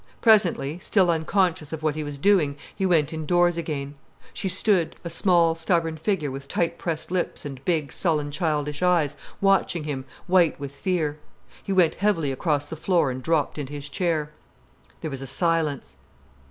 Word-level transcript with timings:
Presently, 0.19 0.79
still 0.79 1.11
unconscious 1.11 1.71
of 1.71 1.83
what 1.83 1.93
he 1.93 2.03
was 2.03 2.17
doing, 2.17 2.57
he 2.75 2.87
went 2.87 3.13
indoors 3.13 3.55
again. 3.55 3.93
She 4.33 4.49
stood, 4.49 4.95
a 5.03 5.11
small 5.11 5.53
stubborn 5.53 5.95
figure 5.95 6.31
with 6.31 6.47
tight 6.47 6.79
pressed 6.79 7.11
lips 7.11 7.45
and 7.45 7.63
big, 7.65 7.93
sullen, 7.93 8.31
childish 8.31 8.81
eyes, 8.81 9.15
watching 9.41 9.83
him, 9.83 10.05
white 10.25 10.59
with 10.59 10.71
fear. 10.73 11.19
He 11.61 11.71
went 11.71 11.93
heavily 12.01 12.31
across 12.31 12.65
the 12.65 12.75
floor 12.75 13.11
and 13.11 13.21
dropped 13.21 13.59
into 13.59 13.73
his 13.73 13.89
chair. 13.89 14.31
There 15.01 15.11
was 15.11 15.21
a 15.21 15.27
silence. 15.27 15.97